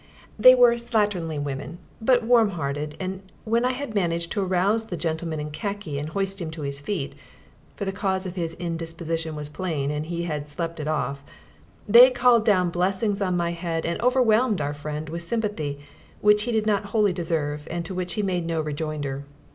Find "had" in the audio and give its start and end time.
3.73-3.93, 10.23-10.49